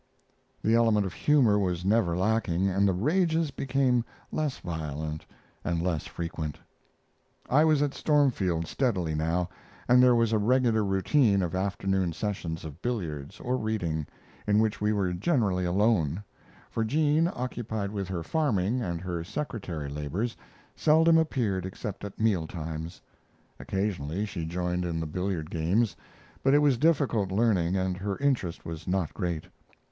The 0.63 0.73
element 0.73 1.05
of 1.05 1.13
humor 1.13 1.59
was 1.59 1.85
never 1.85 2.17
lacking, 2.17 2.67
and 2.67 2.87
the 2.87 2.91
rages 2.93 3.51
became 3.51 4.03
less 4.31 4.57
violent 4.57 5.27
and 5.63 5.79
less 5.79 6.07
frequent. 6.07 6.57
I 7.47 7.63
was 7.65 7.83
at 7.83 7.93
Stormfield 7.93 8.65
steadily 8.65 9.13
now, 9.13 9.47
and 9.87 10.01
there 10.01 10.15
was 10.15 10.33
a 10.33 10.39
regular 10.39 10.83
routine 10.83 11.43
of 11.43 11.53
afternoon 11.53 12.13
sessions 12.13 12.65
of 12.65 12.81
billiards 12.81 13.39
or 13.39 13.57
reading, 13.57 14.07
in 14.47 14.57
which 14.57 14.81
we 14.81 14.91
were 14.91 15.13
generally 15.13 15.65
alone; 15.65 16.23
for 16.71 16.83
Jean, 16.83 17.27
occupied 17.35 17.91
with 17.91 18.07
her 18.07 18.23
farming 18.23 18.81
and 18.81 19.01
her 19.01 19.23
secretary 19.23 19.87
labors, 19.87 20.35
seldom 20.75 21.15
appeared 21.19 21.63
except 21.63 22.03
at 22.03 22.19
meal 22.19 22.47
times. 22.47 22.99
Occasionally 23.59 24.25
she 24.25 24.45
joined 24.47 24.83
in 24.83 24.99
the 24.99 25.05
billiard 25.05 25.51
games; 25.51 25.95
but 26.41 26.55
it 26.55 26.59
was 26.59 26.79
difficult 26.79 27.31
learning 27.31 27.75
and 27.77 27.97
her 27.97 28.17
interest 28.17 28.65
was 28.65 28.87
not 28.87 29.13
great. 29.13 29.45